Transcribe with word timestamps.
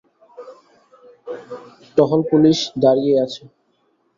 টহল 1.97 2.21
পুলিশ 2.29 2.57
দাঁড়িয়ে 2.83 3.15
আছে। 3.25 3.43